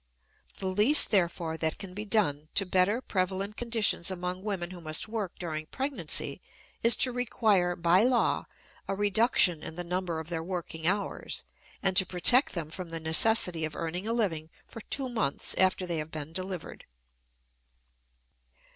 The 0.57 0.65
least, 0.65 1.11
therefore, 1.11 1.57
that 1.57 1.77
can 1.77 1.93
be 1.93 2.05
done 2.05 2.49
to 2.55 2.65
better 2.65 3.01
prevalent 3.03 3.55
conditions 3.55 4.09
among 4.09 4.41
women 4.41 4.71
who 4.71 4.81
must 4.81 5.07
work 5.07 5.33
during 5.37 5.67
pregnancy 5.67 6.41
is 6.81 6.95
to 6.95 7.11
require 7.11 7.75
by 7.75 8.01
law 8.01 8.45
a 8.87 8.95
reduction 8.95 9.61
in 9.61 9.75
the 9.75 9.83
number 9.83 10.19
of 10.19 10.29
their 10.29 10.41
working 10.43 10.87
hours, 10.87 11.43
and 11.83 11.95
to 11.97 12.05
protect 12.07 12.53
them 12.55 12.71
from 12.71 12.89
the 12.89 12.99
necessity 12.99 13.63
of 13.63 13.75
earning 13.75 14.07
a 14.07 14.13
living 14.13 14.49
for 14.67 14.81
two 14.81 15.07
months 15.07 15.53
after 15.59 15.85
they 15.85 15.97
have 15.97 16.09
been 16.09 16.33
delivered. 16.33 16.85